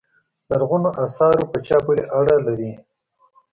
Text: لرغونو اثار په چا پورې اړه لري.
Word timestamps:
لرغونو 0.49 0.89
اثار 1.03 1.35
په 1.51 1.57
چا 1.67 1.77
پورې 1.85 2.03
اړه 2.17 2.35
لري. 2.47 2.71